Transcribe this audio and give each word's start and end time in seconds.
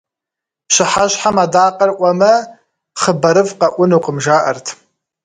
Пщыхьэщхьэм 0.67 1.37
адакъэр 1.43 1.91
Ӏуэмэ, 1.97 2.33
хъыбарыфӀ 3.01 3.55
къэӀунукъым 3.59 4.17
жаӀэрт. 4.23 4.67